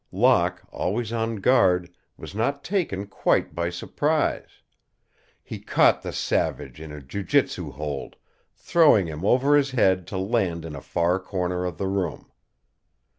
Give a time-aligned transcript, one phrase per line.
[0.11, 4.63] Locke, always on guard, was not taken quite by surprise.
[5.43, 8.15] He caught the savage in a jiu jitsu hold,
[8.55, 12.31] throwing him over his head to land in a far corner of the room.